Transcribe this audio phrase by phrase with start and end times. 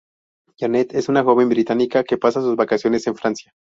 [0.57, 3.53] Janet es una joven británica que pasa sus vacaciones en Francia.